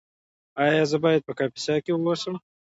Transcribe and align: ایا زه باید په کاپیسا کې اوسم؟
ایا 0.63 0.83
زه 0.91 0.97
باید 1.03 1.21
په 1.27 1.33
کاپیسا 1.39 1.75
کې 1.83 1.91
اوسم؟ 1.93 2.35